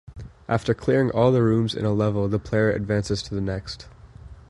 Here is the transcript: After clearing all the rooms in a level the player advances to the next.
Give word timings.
After 0.49 0.73
clearing 0.73 1.11
all 1.11 1.31
the 1.31 1.43
rooms 1.43 1.75
in 1.75 1.85
a 1.85 1.93
level 1.93 2.27
the 2.27 2.39
player 2.39 2.71
advances 2.71 3.21
to 3.21 3.35
the 3.35 3.39
next. 3.39 3.87